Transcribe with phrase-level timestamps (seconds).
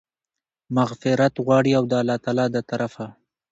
[0.77, 3.07] مغفرت غواړي، او د الله تعالی د طرفه